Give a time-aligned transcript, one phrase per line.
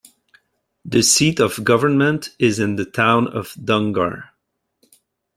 [0.83, 4.29] The seat of government is in the town of Donggar.